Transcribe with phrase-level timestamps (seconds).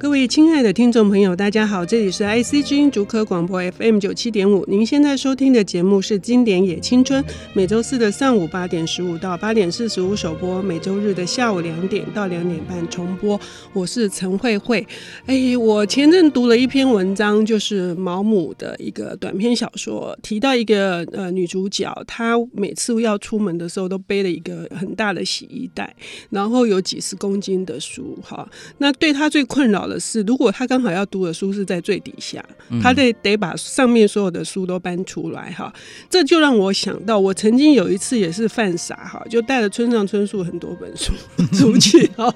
[0.00, 4.64] 各位亲爱的听众朋友，大家好，这里是 IC 之音竹科广播 FM 九七点五。
[4.66, 7.22] 您现在收听的节目是《经典也青春》，
[7.52, 13.38] 每周四的上午八点十五到八点四十五首播，每周日的下午两点到两点半重播。
[13.74, 14.86] 我是陈慧慧。
[15.26, 25.94] 哎，我前阵读了一篇文章，就是毛姆的一个短篇小说，提到一个呃女主角，她每次要出门的时候都背了一个很大的洗衣袋，
[26.30, 28.18] 然后有几十公斤的书。
[28.22, 29.89] 哈，那对她最困扰。
[29.90, 32.42] 的是，如果他刚好要读的书是在最底下，
[32.80, 35.72] 他得得把上面所有的书都搬出来哈。
[36.08, 41.12] 这就让我想到，我曾经有一次也是犯傻哈，就带了村上春树很多本书
[41.52, 42.32] 出去哈。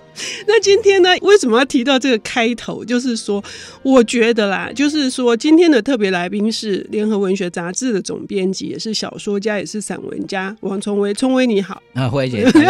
[0.48, 2.84] 那今天呢，为什么要提到这个开头？
[2.84, 3.42] 就是说，
[3.82, 11.14] 我觉得啦，就是说今天的特别来宾是联合文学杂志的总编辑，也是小说家，也是散文家王聪威。
[11.14, 12.60] 聪威你好，啊，慧姐， 慧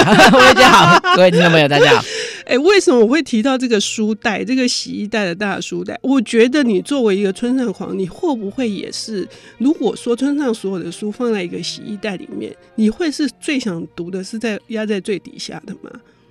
[0.54, 2.04] 姐好，各位听众朋友大家好。
[2.44, 4.44] 哎、欸，为什么我会提到这个书袋？
[4.44, 9.28] 这个洗衣袋的大书袋，我觉得你作为一个村上狂，你会不会也是？
[9.58, 15.90] 如果说村上所有的书放在一个洗衣袋里面，你会是最想读的是在压在最底下的吗？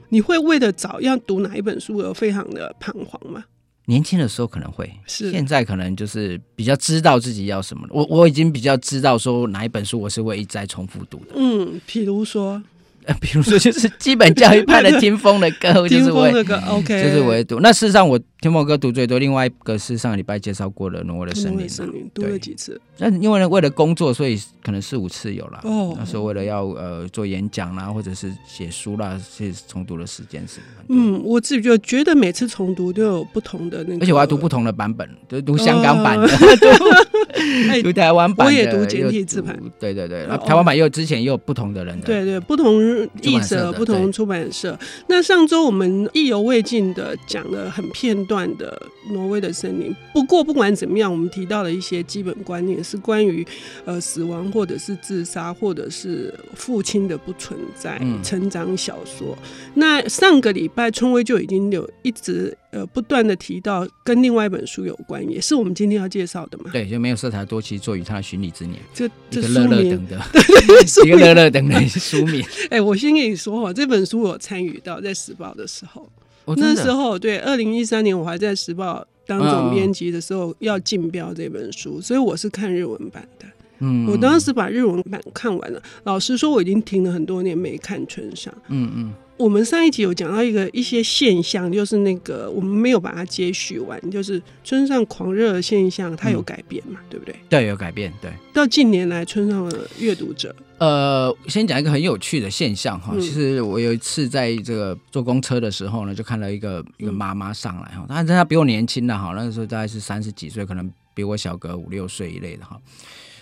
[0.09, 3.45] 你会为了找要读哪一本书而非常的彷徨吗？
[3.85, 7.89] 年轻的时候可能会，是现在可能就是比较知道自己要什么了。
[7.93, 11.33] 我我已经比较知道说哪一本书我是会一再重复读的。
[11.35, 12.61] 嗯，譬如说。
[13.05, 17.59] 呃，比如说就是基本教育派的听风的歌，就是我那个 OK， 就是我读。
[17.59, 21.67] 那事实上我听风歌读最多，另外一个是上个礼拜介绍过的《挪威的森林》，
[22.13, 22.79] 读了几次？
[22.97, 25.59] 那因为呢为了工作，所以可能四五次有了。
[25.63, 30.59] 哦，那时候为了要呃做演讲啦，或者是写书啦，是重读的时间是。
[30.89, 36.67] 嗯，我自己就觉得每次重读都有不同的那个，而且我要读不同的版本，就读香港版的，读
[37.93, 39.57] 台湾版，我也读简体字版。
[39.79, 42.73] 对对对，台湾版又之前又有不同的人的，对对，不同。
[43.21, 44.77] 译者不同出版社。
[45.07, 48.81] 那上周我们意犹未尽的讲了很片段的
[49.11, 49.95] 挪威的森林。
[50.13, 53.45] 不过不管怎么样，我们提到了一些基本观念，是关于
[53.85, 58.01] 呃死亡，或者是自杀，或者是父亲的不存在。
[58.23, 59.37] 成长小说。
[59.75, 66.71] 那上个礼拜春威就已经有一直呃不断的提到跟另外一本书有关，也是我们今天要介绍的嘛？
[66.73, 68.79] 对，就没有色彩多奇作与他的巡礼之年。
[68.93, 70.19] 这这乐乐等的，
[71.05, 72.43] 一个乐乐等的书名。
[72.71, 76.09] 哎，我先跟你说哈，这本书我参与到在时报的时候，
[76.45, 83.45] 哦、那时候对，二零一三年我还在时报当总编辑的时候要竞标这本书，所以我是看日文版的。
[83.79, 88.53] 嗯，我当时把日文版看完了，老实说我已经停了很多年没看春上。
[88.69, 89.13] 嗯嗯。
[89.43, 96.97] 我们上一集有讲到一个一些现象，就是那个我们没有把它接续完，就是村上狂热的现象，它有改变嘛？
[97.03, 97.35] 嗯、对不对？
[97.49, 98.13] 对，有改变。
[98.21, 103.13] 对，到近年来村上的阅读者，呃，先讲一个很有趣的现象哈。
[103.19, 112.79] 其实我有一次在这个坐公车的时候呢，就看到一个一个妈妈上来哈，但是她比我年轻的哈，那个时候大概是三十几岁，可能比我小个五六岁一类的哈。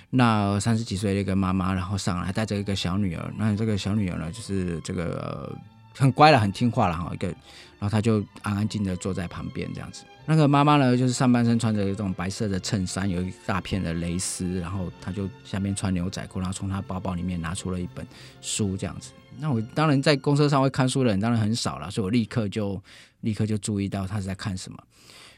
[0.10, 5.56] 那三十几岁的一个妈妈，然后上来带着一个小女儿，那这个小女儿呢，就是这个。
[5.96, 10.04] 很乖了，很听话了哈，一个，然后他就安安静静的坐在旁边这样子。
[10.26, 18.06] 那个妈妈呢，就是上半身穿着一种白色的衬衫，有一大片的蕾丝，然后他就下面穿牛仔裤，然后从他包包里面拿出了一本
[18.40, 19.12] 书这样子。
[19.40, 22.82] 那我当然在公车上会看书的人当然很少了，所以我立刻就
[23.22, 24.78] 立刻就注意到他是在看什么。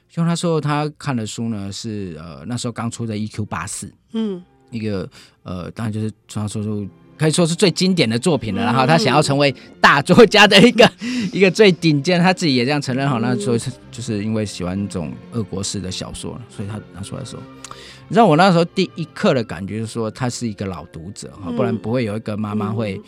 [0.10, 5.10] 就他说他看的书呢是呃那时候刚出的 EQ 八四，嗯，一个
[5.44, 6.88] 呃当然就是村上春树。
[7.18, 10.92] 可以说是最经典的作品了，然后他想要成为大作家的一个
[11.32, 13.20] 一个最顶尖，他自己也这样承认哈。
[13.22, 13.60] 那所以
[13.92, 17.40] 就是因为喜欢这种俄国式的小说，所以他拿出来说，
[18.08, 23.00] 你知道我那时候第一刻的感觉就是说他是一个老读者哈，不然不会有一个妈妈会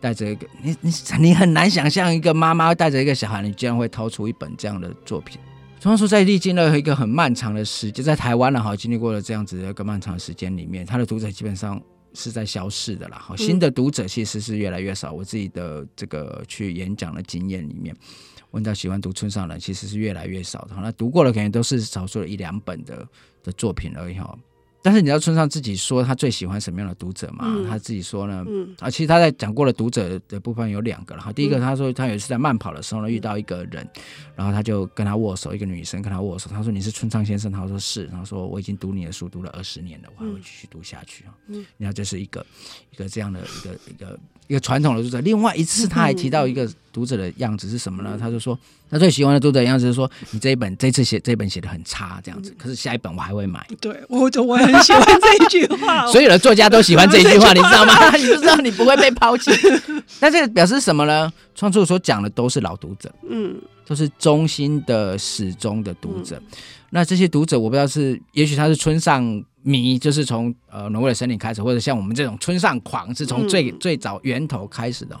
[0.00, 5.38] 带着一个你你你很难想象一个妈妈带着一个小孩，你居然会掏出一本这样的作品。
[5.78, 11.80] 村上说在历经了一个很漫长的时间，在台湾了哈，经历过了这样子的一个漫长的时间里面，他的读者基本上。
[12.14, 15.12] 是在消逝的啦，好，新的读者其实是越来越少。
[15.12, 17.94] 我自己的这个去演讲的经验里面，
[18.50, 20.74] 问到喜欢读村上的人，其实是越来越少的。
[20.76, 23.06] 那读过的可能都是少数的一两本的
[23.42, 24.38] 的作品而已哈。
[24.82, 27.44] 但是你知道村上自己说他最喜欢什么样的读者吗？
[27.46, 33.86] 嗯、他自己说呢，嗯、啊，其实他在讲过的读者的部分有两个，然后第一个他说他有一次在慢跑的时候呢遇到一个人，
[34.34, 41.34] 然后他就跟他握手，一个女生跟他握手，他说你是村上先生，他说是，然后说我已经读你的书读了二十年了，我还会继续读下去啊。
[41.48, 42.44] 嗯，然后这是一个
[42.90, 44.18] 一个这样的一个一个
[44.50, 45.20] 一个传统的读者。
[45.20, 48.18] 另外一次他还提到一个读者的样子是什么呢？
[48.20, 48.58] 他就说
[48.90, 53.64] 他最喜欢的读者的样子是说你这一本这次写这一本写的很差这样子，可是下一本我还会买。
[53.80, 54.56] 对，我就我。
[54.56, 58.10] 很喜欢这一句话， 所有的作家都喜欢这一句话， 你知道吗？
[58.18, 59.52] 你就知道你不会被抛弃。
[60.18, 61.32] 那这个表示什么呢？
[61.54, 63.54] 创作所讲的都是老读者，嗯，
[63.86, 66.36] 都是忠心的、始终的读者。
[66.36, 66.58] 嗯、
[66.90, 69.44] 那这些读者，我不知道是，也许他是村上。
[69.62, 75.18] 迷就是从呃挪威的森林开始，或者像我们这种村上狂是从最、嗯、最早源头开始的。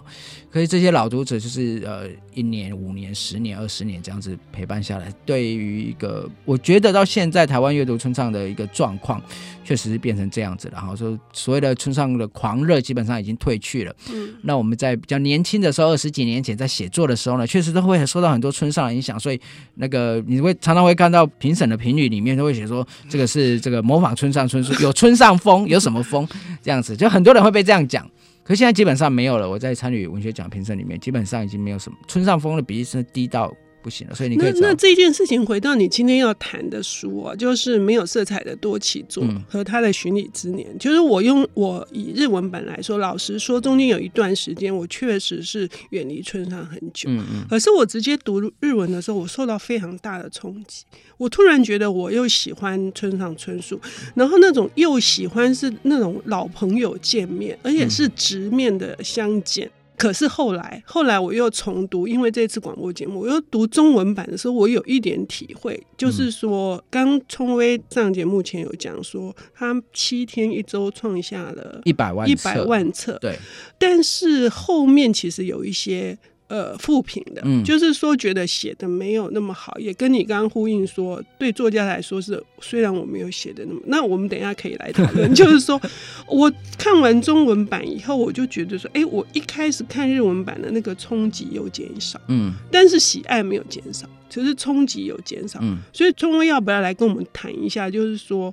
[0.50, 9.22] 可是这些老读者就是呃一年、五年、十年、二十年这样子陪伴下来，对于一个我觉得到现在台湾阅读村上的一个状况，
[9.62, 10.74] 确实是变成这样子了。
[10.74, 13.94] 然后说所谓的村上的狂热基本上已经退去了。
[14.12, 19.40] 嗯，那我们在比较年轻的时候，二十几年前在写作的时候呢，确实都会受到很多村上的影响，所以
[19.74, 24.29] 那个你会常常会看到评审的评语里面都会写说这个是这个模仿村。
[24.30, 26.26] 村上春树有村上风，有什么风？
[26.62, 28.08] 这样子，就很多人会被这样讲。
[28.44, 29.48] 可现在基本上没有了。
[29.48, 33.52] 我在参与文学奖评审里面，基本上已经没有什么村上风的比例是低到。
[33.82, 34.52] 不行了，所以你可以。
[34.60, 40.68] 那那这件事情回到你今天要谈的书啊，就是没有色彩的多起作和他的巡礼之年。
[40.72, 47.08] 嗯、就是我用我以日文本来说，老实说，中间有一段时间我确实是远离村上很久。
[47.10, 47.46] 嗯嗯。
[47.48, 50.84] 可是我直接读日文的时候，我受到非常大的冲击。
[51.16, 53.80] 我突然觉得我又喜欢村上春树，
[54.14, 59.66] 然后那种又喜欢是那种老朋友见面，而且是直面的相见。
[59.66, 59.70] 嗯
[60.00, 73.38] 可是后来，后来我又重读，因为这次广播节目，我又读中文版的时候，我有一点体会，就是说，刚聪威上节目前有讲说，他七天一周创下了一百万一百万册，对，
[73.78, 76.18] 但是后面其实有一些。
[76.50, 85.80] 呃，负评的，嗯，就是说觉得写的没有那么好，也跟你刚刚呼应说，对作家来说是，虽然我没有写的那么，那我们等一下可以来讨论， 就是说
[86.26, 98.52] 我看完中文版以后，我就觉得说，哎、欸，我一开始看日文版的那个冲击有减少，嗯，但是喜爱没有减少，只是冲击有减少，嗯，所以中文要不要来跟我们谈一下，就是说。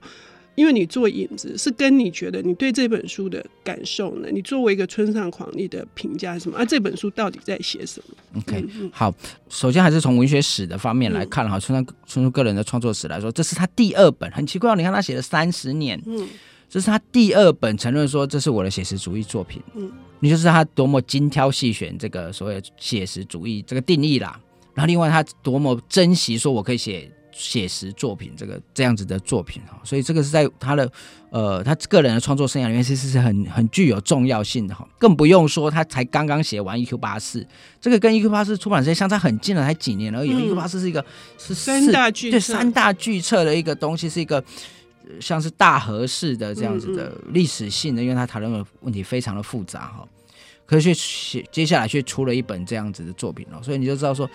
[0.58, 4.28] 因为你做影子是跟你觉得你对这本书的感受呢？
[4.32, 6.58] 你作为一个村上狂，你的评价是什么？
[6.58, 9.14] 啊，这本书到底在写什么？OK，好，
[9.50, 16.28] 首先还是从文学史的方面来看哈，村上春树个人的创作史来说，这是他第二本，很奇怪，你看他写了三十年，嗯，
[16.68, 24.42] 这是他第二本承认说这是我的写实主义作品，嗯，你就是他多么精挑细选这个所谓写实主义这个定义啦，
[24.74, 27.12] 然后另外他多么珍惜说我可以写。
[27.38, 30.92] 写实作品，这个这样子的作品哈，所以这个是在他的
[31.30, 34.88] 呃他个人的创作生涯里面，其实是很很具有重要性的哈。
[34.98, 36.98] 更不用说他才刚刚写完《E.Q.
[36.98, 37.42] 八四》，
[37.80, 38.28] 这个跟《E.Q.
[38.32, 40.32] 八四》出版社相差很近了，才几年而已。
[40.32, 40.56] 嗯《E.Q.
[40.56, 41.06] 八四》是一个
[41.38, 44.44] 是三大巨对三大巨册的一个东西，是一个
[45.20, 50.08] 像是大和式的这样子的历史性的，因为他讨论的问题非常的复杂哈。
[50.66, 54.28] 可是却写接下来却出了一本这样子的作品哦，所以你就知道说。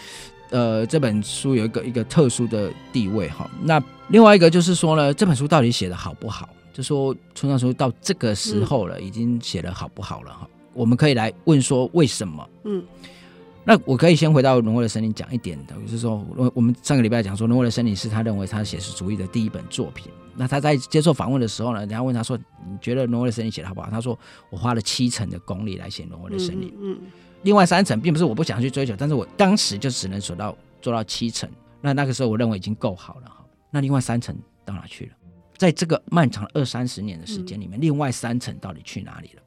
[0.52, 3.50] 呃，这本书有一个一个特殊的地位哈。
[3.62, 6.48] 那另外一个就是说呢，这本书到底写的好不好？
[6.72, 10.48] 就说村上书到这个时候了，已经写的好不好了哈？
[10.74, 12.48] 我们可以来问说为什么？
[12.64, 12.82] 嗯，
[13.64, 20.10] 那我可以先回到《挪威的森林》讲一点的，就是说，我我们上个礼拜讲说，《挪威的森林》是他认为他写实主义的第一本作品。
[20.34, 24.18] 那他在接受访问的时候呢，人家问他说：“你觉得《挪威的森林》写的好不好？”他说
[24.48, 26.96] ：“我花了七成的功力来写《挪威的森林》。”嗯。
[27.42, 31.48] 另外三层并不是我不想去追求，但是我当时就只能做到做到七成。
[31.80, 33.44] 那那个时候我认为已经够好了哈。
[33.70, 35.12] 那另外三层到哪去了？
[35.56, 39.42] 在这个漫长二三十年的时间里面，另外三层到底去哪里了？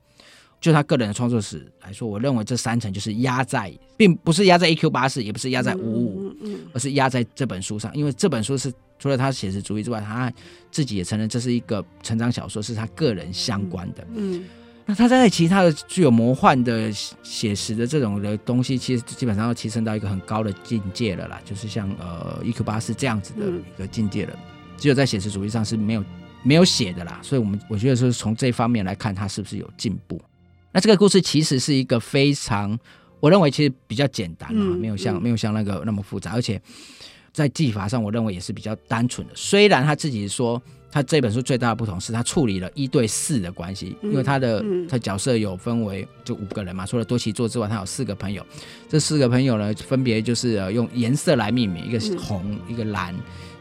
[0.61, 6.35] 就他个人的创作史来说，我认为这三层就是压在，并不是压在 A Q 八四，也不是压在五五，
[6.73, 7.95] 而是压在这本书上。
[7.95, 10.31] 因为这本书是除了他写实主义之外，他
[10.71, 14.07] 自己也承认这是一个成长小说，是他个人相关的。
[14.15, 14.43] 嗯。
[14.87, 16.91] 嗯那他在其他的具有魔幻的
[17.23, 22.63] 写实的这种的东西，其实基本上要提升到一个很高的境界了啦，就是像呃《E.Q.
[22.63, 24.39] 八四》这样子的一个境界了。
[24.77, 26.05] 只有在写实主义上是没有
[26.43, 30.21] 没有写的啦，所以我们我觉得是从这方面来看，他是不是有进步？
[30.71, 32.77] 那这个故事其实是一个非常，
[33.19, 36.61] 我认为其实比较简单啊，没有像没有像那个那么复杂，而且
[37.33, 39.33] 在技法上，我认为也是比较单纯的。
[39.35, 40.61] 虽然他自己说。
[40.95, 48.41] 他这本书最大的不同是他处理了一对四的关系，因为他的他角色有分为就五个人嘛，除了多奇座之外，他有四个朋友。
[48.87, 53.13] 这四个朋友呢，分别就是用颜色来命名，一个是红，一个蓝，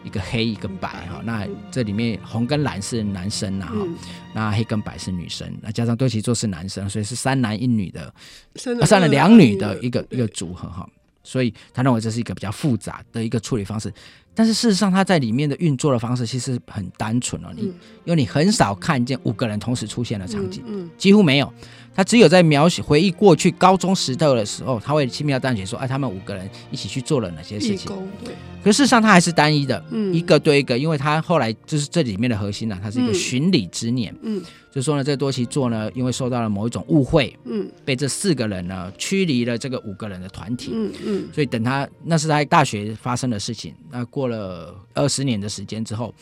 [0.04, 1.20] 一个黑，一个白哈。
[1.24, 3.84] 那这里面红跟蓝是男生呐哈，
[4.32, 5.52] 那黑跟白是女生。
[5.60, 8.14] 那加上多奇座是男生，所以是三男一女的，
[8.54, 10.88] 三男两女的一个一个组合哈。
[11.26, 13.92] 所以他认为这是一个比较复杂的一个处理方式。
[14.34, 17.48] 但是事实上，他在里面的运作的方式其实很单纯哦。
[17.54, 17.62] 你
[18.04, 20.62] 因为你很少看见五个人同时出现的场景，
[20.98, 21.52] 几乎没有。
[21.96, 27.88] 他只有在描写回忆过去高中时代的时候，他会轻描淡写说：“哎，他们五个人一起去做了哪些事情。”
[28.24, 28.34] 对。
[28.64, 46.14] 可事实上，他还是单一的，嗯，一个对一个，因为他后来就是这里面的核心呢、啊，他是一个循礼之年，嗯，就说呢，这多奇座呢，因为受到了某一种误会，嗯，被这四个人呢驱离了这个五个人的团体，嗯嗯，所以等他那是他大学发生的事情，那过了二十年的时间之后，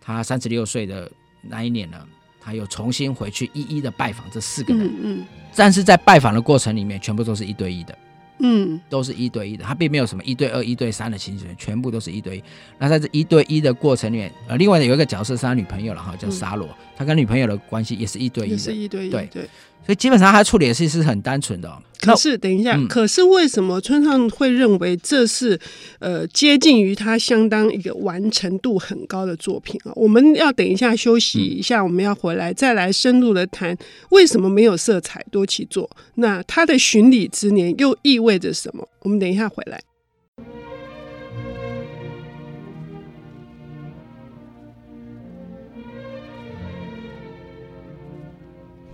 [0.00, 1.10] 他三十六岁的
[1.42, 1.98] 那一年呢，
[2.40, 7.98] 他又重新回去一一的拜访这四个人，嗯，嗯，但是在拜访的过程里面，全部都是一对一的，
[8.38, 12.42] 嗯，都是一对一的，他并没有什么一对二、一对三的情形，全部都是一对一。
[12.78, 19.26] 那在这一对一的过程里面，呃，另外有一个角色是他女朋友了哈，叫沙罗，嗯，他跟女朋友的关系也是一对一的，也是一对一，对。
[19.32, 19.48] 对。
[19.84, 21.80] 所以基本上他处理的事是很单纯的，哦。
[22.06, 25.58] 可是等一下，嗯，可是为什么村上会认为这是
[25.98, 29.92] 呃接近于他相当一个完成度很高的作品啊？
[29.94, 33.76] 我们要等一下休息一下，我们要回来再来深入的谈
[34.10, 35.90] 为什么没有色彩多起作？
[36.14, 38.88] 那他的巡礼之年又意味着什么？
[39.00, 39.80] 我们等一下回来。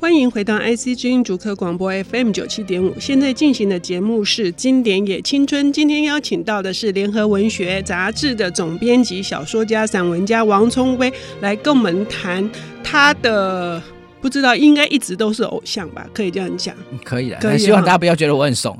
[0.02, 5.68] 欢迎回到 IC 之音竹科广播 FM 九七点五，现在进行的节目是《经典也青春》。
[5.72, 12.50] 今天邀请到的是联合文学杂志的总编辑、小说家、散文家王聪威，来跟我们谈
[12.82, 13.80] 他的
[14.20, 16.04] 不知道应该一直都是偶像吧？
[16.12, 16.74] 可以这样讲？
[17.04, 17.58] 可以的，可以。
[17.62, 18.76] 希望大家不要觉得我很怂。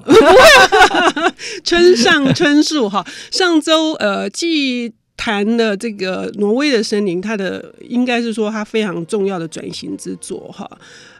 [1.63, 10.69] 村上春树哈，上周呃，继谈了这个挪威的森林，他的应该是说他非常重要的转型之作哈。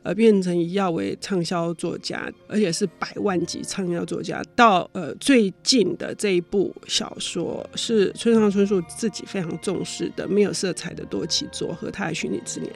[0.03, 4.43] 呃，变成一要为畅销作家，而且是百万级畅销作家。
[4.57, 12.73] 到呃最近的这一部小说是村上春树自己非常重视的没有色彩的多崎作和他的巡礼之年。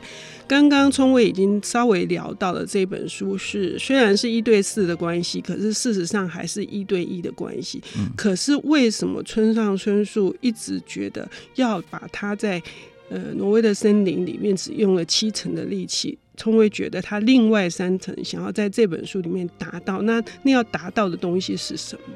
[0.49, 7.83] 刚刚聪威已经稍微聊到了这本书是虽然是一对四的关系，可是事实上还是一对一的关系。
[7.99, 8.09] 嗯。
[8.17, 12.63] 可是为什么村上春树一直觉得要把他在
[13.09, 16.19] 呃挪威的森林里面只用了七成的力气？
[16.39, 22.15] 聪威觉得他另外三层想要在这本书里面达到，那那要达到的东西是什么？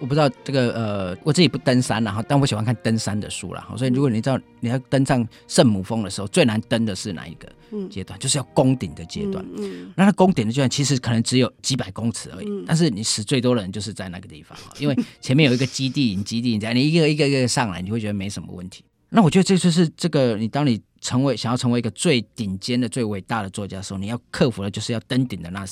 [0.00, 3.76] 我不知道这个呃，我自己不登山了哈，但我喜欢看登山的书了哈。
[3.76, 7.48] 所以如果你知道你要登上圣母峰的时候，最难登的是哪一个
[7.88, 8.18] 阶段？
[8.18, 9.44] 嗯、就是要攻顶的阶段。
[9.56, 18.82] 嗯，嗯，那它攻顶的阶段其实可能只有几百公尺而已，嗯、但是你死最多的人就是在那个地方，因为前面有一个基地营，基地营在你一个一个一个上来，你会觉得没什么问题。
[19.10, 25.66] 那我觉得这就是这个，你当你成为想要成为一个最顶尖的、最伟大的作家的时候，你要克服的就是要登顶的那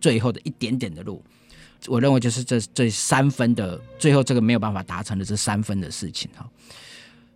[0.00, 1.22] 最后的一点点的路。
[1.86, 6.48] 我认为就是这这三分的最后这个没有办法达成的这三分的事情哈。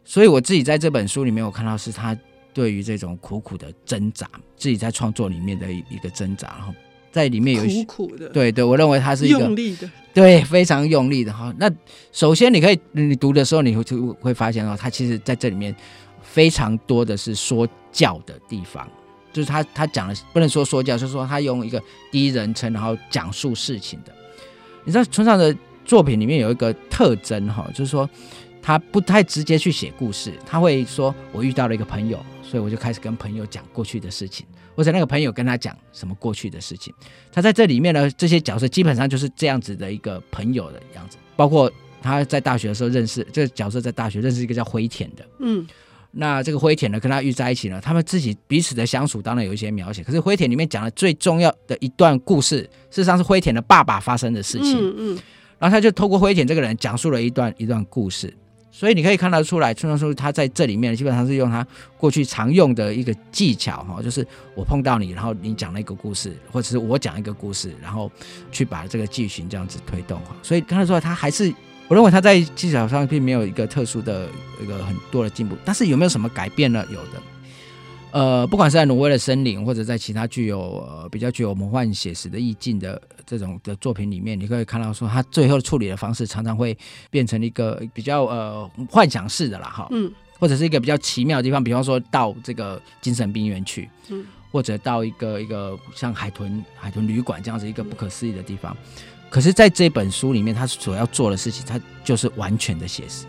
[0.05, 2.19] 所以我自己在这本书里面，我看到是他
[2.53, 6.75] 对于这种苦苦的挣扎，自己在创作里面的一个挣扎，然后。
[7.12, 11.54] 在里面有一苦苦的，对对，我认为他是一个用力的，对，非常用力的哈。
[11.59, 11.71] 那
[12.11, 15.76] 首先你可以，你读的时候你会就会发现哦，他其实在这里面
[16.23, 18.88] 非常多的是说教的地方，
[19.31, 24.12] 就是他他讲的不能说说教，就是说他用一个第一人称然后讲述事情的。
[24.85, 25.54] 你知道村上的
[25.85, 28.09] 作品里面有一个特征哈，就是说
[28.62, 34.47] 他不太直接去写故事，他会说我遇到了一个朋友，所以我就开始跟朋友讲过去的事情。
[34.75, 36.93] 或者那个朋友跟他讲什么过去的事情，
[37.31, 41.19] 他在这里面呢，这些角色基本上就是这样子的一个朋友的样子。
[41.35, 45.67] 包括他在大学的时候认识这个角色，在大学认识一个叫灰田的，嗯，
[46.11, 50.02] 那这个灰田呢跟他遇在一起呢，他们自己彼此的相处当然有一些描写。
[50.05, 52.59] 可是灰田里面讲的最重要的一段故事，
[52.91, 55.19] 事实上是灰田的爸爸发生的事情，嗯嗯，
[55.59, 58.33] 然后他就透过灰田这个人讲述了一段一段故事。
[58.75, 61.64] 所以你可以看得出来，村上春树他在这里面基本上是用他
[61.99, 64.26] 过去常用的一个技巧哈，就是
[64.57, 68.11] 我碰到你，然后你讲了一个故事，或者是我讲一个故事，然后
[68.50, 70.35] 去把这个剧情这样子推动哈。
[70.43, 71.52] 所以看得出来，他还是
[71.87, 74.26] 我认为他在技巧上并没有一个特殊的
[74.61, 76.85] 一个很多的进步，但是有没有什么改变呢？
[76.91, 77.32] 有的。
[78.12, 86.76] 呃，不管是在挪威的森林，或者在其他具有呃比较具有魔幻写实的意境的这种的作品里面，你可以看到说，他最后处理的方式常常会
[87.11, 98.76] 变成一个比较呃幻想式的啦，哈，嗯，或者是一个比较奇妙的地方，比方说到这个精神病院去，嗯，或者到一个一个像海豚海豚旅馆这样子一个不可思议的地方，
[99.31, 103.25] 可是在这本书里面，他所要做的事情，他就是完全的写实。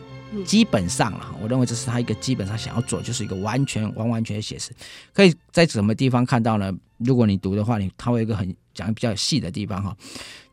[0.46, 4.72] 基本上了，我认为这是他一个基本上想要做，就是一个完全完完全的写实。
[5.14, 6.74] 可以在什么地方看到呢？
[6.98, 9.96] 如果你读的话，你他会有一个很讲的比较细的地方哈。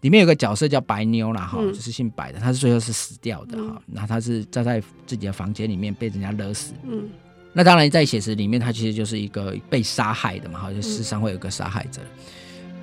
[0.01, 3.81] 里面有个角色叫白妞啦哈，就是姓白的，他是最后是死掉的哈。
[3.87, 6.73] 那他是站在自己的房间里面被人家勒死。
[6.85, 7.09] 嗯，
[7.53, 12.01] 那当然在写实里面，他其实就是一个被杀害的嘛，好像世上会有个杀害者。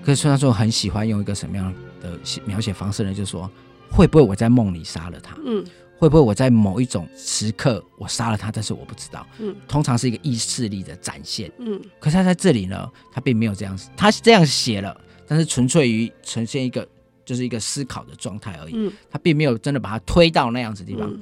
[0.03, 3.13] 可是他说很喜欢用一个什么样的描写方式呢？
[3.13, 3.49] 就是说，
[3.89, 5.35] 会不会我在梦里杀了他？
[5.43, 5.65] 嗯，
[5.97, 9.25] 会不会我在某一种时刻我杀了他，但是我不知道。
[9.39, 11.51] 嗯，通常是一个意识力的展现。
[11.57, 16.87] 嗯，可是他在这里呢，他并没有这样子，他是这样写了，但是纯粹于呈现一个
[17.25, 18.73] 就是一个思考的状态而已。
[18.75, 21.09] 嗯，他并没有真的把他推到那样子的地方。
[21.09, 21.21] 嗯，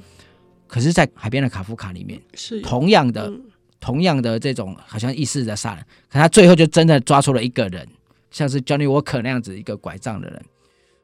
[0.66, 3.28] 可是，在海边的卡夫卡里面，是同样的。
[3.28, 3.42] 嗯
[3.78, 7.86] 同样的这种好像意识在杀人，可他最后就真的抓出了一个人，
[8.32, 10.44] 像是 Johnny Walker 那样子一个拐杖的人，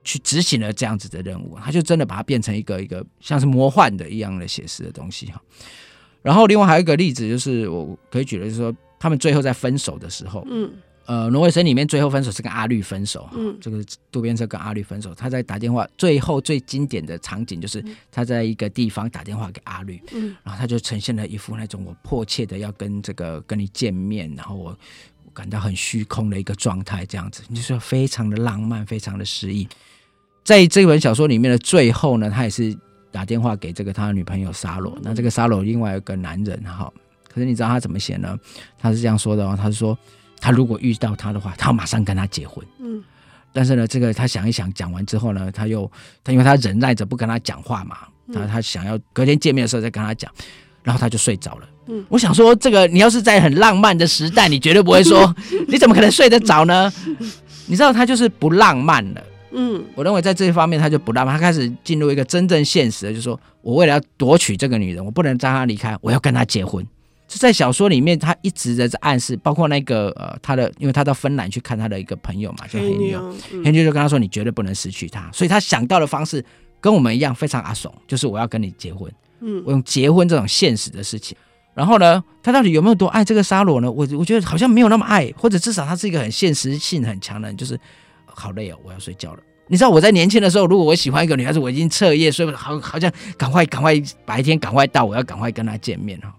[0.04, 5.40] 去执行了这样子的任务，他就真的把它变成一个一个像是魔幻的一样的写实的东西哈。
[6.23, 10.71] 然后另外还有一个例子，就是我可以举的就是说，他们最后在分手的时候，嗯。
[11.04, 24.78] 呃，挪威森里面最后分手是跟阿绿分手，嗯，这个渡边车跟阿绿分手，他在打电话，最后最经典的场景就是他在一个地方打电话给阿绿，嗯，然后他就呈现了一副那种我迫切的要跟这个跟你见面，然后我
[25.35, 29.66] 感到很虚空的一个状态，这样子，就是非常的浪漫，非常的诗意。
[30.44, 32.76] 在这本小说里面的最后呢，他也是
[33.11, 36.92] 打电话给这个他的女朋友沙罗，那这个沙罗另外一个男人哈，
[37.32, 38.38] 可是你知道他怎么写呢？
[38.78, 39.96] 他是这样说的哦，他是说。
[40.44, 42.66] 他如果遇到他的话，他要马上跟他结婚。
[42.80, 43.00] 嗯，
[43.52, 45.88] 但是呢，这个他想一想，讲完之后呢，他又
[46.25, 47.99] 他因为他忍耐着不跟他讲话嘛，
[48.34, 50.28] 他他想要隔天见面的时候再跟他讲，
[50.82, 51.68] 然后他就睡着了。
[51.87, 55.32] 嗯，我想说，这个你要是在很浪漫的时代，你绝对不会说，
[55.68, 56.92] 你怎么可能睡得着呢？
[57.66, 59.22] 你知道他就是不浪漫了。
[59.52, 66.87] 嗯，我认为在这一方面他就不浪漫，他开始进入一个真正现实的，就是说我为了要夺取这个女人，我不能让她离开，我要跟她结婚。
[67.28, 76.44] 在小说里面，他一直在暗示，包括那个呃，他的，因为他到芬兰去看他的一个朋友嘛，叫黑妞，黑妞就跟他说：“你绝对不能失去他。”所以他想到的方式
[76.78, 79.11] 跟我们一样，非常阿怂，就是我要跟你结婚。
[79.40, 81.35] 嗯，我用结婚这种现实的事情。
[81.73, 83.90] 然后呢，他到底有没有多爱这个沙罗呢？
[83.90, 87.80] 我我觉得好像没有那么爱，或者至少他是一个很现实性很强的人，就是
[88.34, 89.40] 好累哦，我要睡觉了。
[89.68, 93.94] 你知道我在年轻的时候，如果我喜欢一个女孩子，我已经彻夜睡不好，好像赶快赶快
[94.26, 96.34] 白天赶快到，我要赶快跟她见面哈。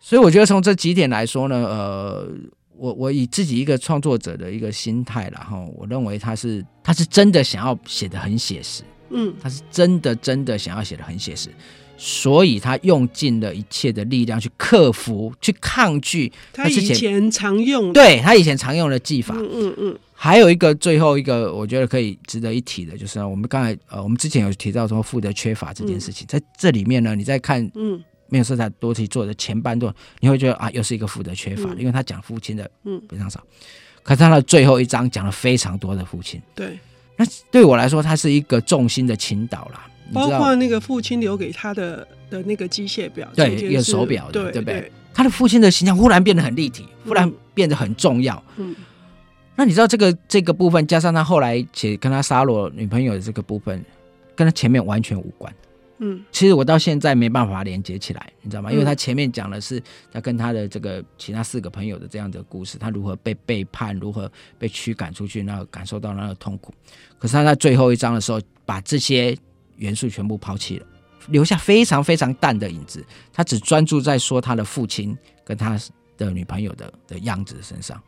[0.00, 2.28] 所以我觉得从这几点来说呢，呃，
[2.76, 11.50] 我我以自己一个创作者的一个心态然后我认为他是他是真的想要写的很写实，嗯，他是真的真的想要写的很写实，
[11.96, 19.98] 所以他用尽了一切的力量去克服、去抗拒他以前常用的，对他以前常用的技法，嗯嗯嗯。
[20.16, 28.02] 还有一个最后一个，我觉得可以值得一提的，就是我们刚才呃，我们之前有提到说负责缺乏这件事情，在这里面呢，你再看，嗯。
[28.28, 33.56] 没有色彩多题做的前半段，你会觉得啊，又是一个负责缺乏，嗯、因为他讲父亲的嗯非常少，嗯、
[34.02, 36.42] 可是他的最后一章讲了非常多的父亲。
[36.52, 36.76] 对，
[37.14, 44.80] 那对我来说，他是一个重心的倾倒啦，包括那个父亲留给他的的那个机械表，对，一个手表的，对，对不对？
[44.80, 48.42] 对他的父亲的形象忽然变得很立体，忽然变得很重要。
[48.56, 48.74] 嗯，
[49.56, 53.82] 那你知道这个这个部分，加上他后来且跟他杀罗女朋友的这个部分，
[54.34, 55.52] 跟他前面完全无关。
[55.98, 58.70] 嗯，其实我到现在没办法连接起来，你知道吗？
[58.70, 66.74] 因为他前面讲的是他跟他的这个其他四个朋友的这样的故事，他如何被背叛，如何被驱赶出去，那个感受到那个痛苦。
[67.18, 69.34] 可是他在最后一章的时候，把这些
[69.76, 70.86] 元素全部抛弃了，
[71.28, 73.02] 留下非常非常淡的影子。
[73.32, 75.16] 他只专注在说他的父亲
[75.46, 75.80] 跟他
[76.18, 77.98] 的女朋友的的样子身上。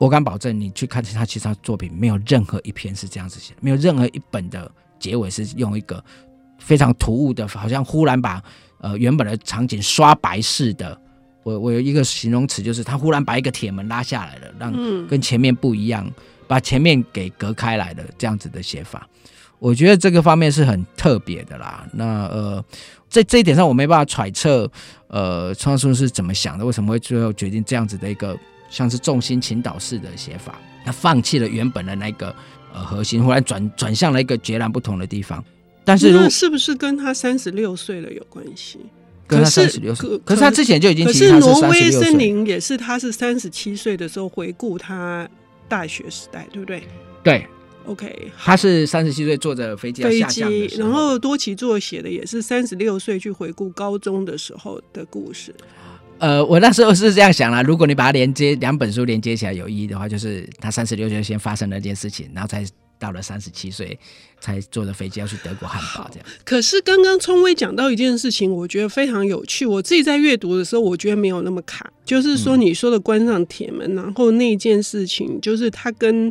[0.00, 6.02] 我敢保证，你去看他其他作品，没有任何一篇是这样子写的，没有任何一本的结尾是用一个。
[6.62, 8.42] 非常突兀的，好像忽然把
[8.80, 10.98] 呃原本的场景刷白似的。
[11.42, 16.08] 我我有一个形容词，就是他忽然把一个铁门拉下来了，让跟前面不一样，
[16.46, 19.08] 把前面给隔开来了，这样子的写法。
[19.58, 21.86] 我觉得这个方面是很特别的啦。
[21.94, 22.62] 那呃，
[23.08, 24.70] 在这一点上，我没办法揣测
[25.08, 28.38] 呃创作是怎么想的，为什么会最后决定这样子的一个
[28.70, 32.34] 像是重心倾倒式的写法，他放弃了原本的那个
[32.72, 35.44] 呃核心，忽然转转向了一个截然不同的地方。
[35.84, 38.78] 但是，那是不是跟他三十六岁了有关系？
[39.26, 45.28] 跟他三十六岁，可是他之前就已经可是挪威森林也是，他是三十七岁的时候回顾他
[45.68, 46.82] 大学时代，对不对？
[47.22, 47.46] 对
[47.86, 55.54] ，OK，他是三十七岁坐着飞机飞机，然后多奇作写的也是三十六岁去回顾高中的时候的故事。
[56.20, 62.64] 呃，我那时候是这样想啦，如果你把它连接两本书连接起来有意义的话，就是他三十六岁先发生了一件事情，然后才。
[63.00, 63.98] 到了三十七岁
[64.42, 66.28] 才坐着飞机要去德国汉堡，这样。
[66.44, 69.64] 可是刚刚聪威讲到一件事情，我觉得非常有趣。
[69.64, 71.90] 我自己在阅读的时候，我觉得没有那么卡。
[72.04, 76.30] 就是说，你说的关上铁门，然后那件事情，就是他跟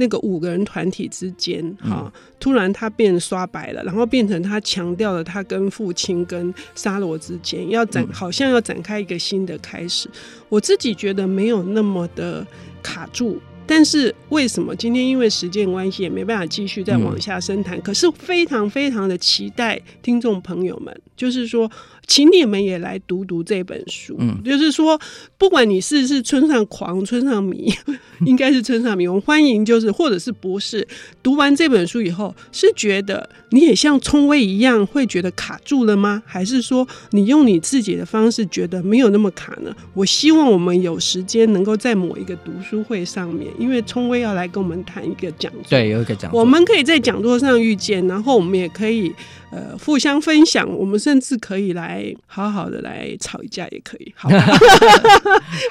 [0.00, 10.08] 那个五个人团体之间，哈，突然他变刷白了，然后变成他强调了他跟父亲跟沙罗之间要展，好像要展开一个新的开始。
[10.48, 12.46] 我自己觉得没有那么的
[12.80, 13.40] 卡住。
[13.66, 17.76] 但是为什么今天因为时间关系也没办法继续再往下深谈？
[17.76, 21.70] 嗯、可是非常非常的期待听众朋友们，就是说。
[22.08, 24.98] 请你们也来读读这本书，嗯，就是说，
[25.36, 27.70] 不管你是是村上狂、村上迷，
[28.24, 30.88] 应该是村上迷，我们欢迎就是或者是博士，
[31.22, 36.22] 读完这本书以后，是觉得你也像聪威一样会觉得卡住了吗？
[36.24, 39.70] 还是说你用你自己的方式觉得没有那么卡呢？
[39.92, 49.12] 我希望我们有时间能够在某一个读书会上面，因为聪威要来跟我们谈一个讲座，对，有一个讲座，我们可以在讲座上遇见，然后我们也可以。
[49.50, 54.12] 呃，互相分享，我们甚至可以来好好的来吵一架，也可以。
[54.16, 54.28] 好，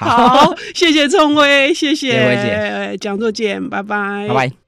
[0.00, 4.67] 好，谢谢聪威，谢谢，谢谢讲座见，拜拜，拜拜。